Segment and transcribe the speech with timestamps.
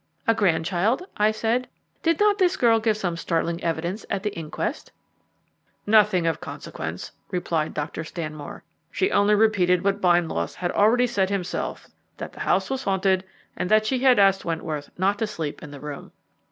[0.25, 1.67] "A grandchild?" I said.
[2.01, 4.91] "Did not this girl give some startling evidence at the inquest?"
[5.85, 8.03] "Nothing of any consequence," replied Dr.
[8.03, 11.87] Stanmore; "she only repeated what Bindloss had already said himself
[12.17, 13.23] that the house was haunted,
[13.55, 16.11] and that she had asked Wentworth not to sleep in the room."